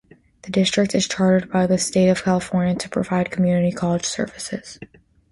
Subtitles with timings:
[0.41, 4.79] The district is chartered by the state of California to provide community college services.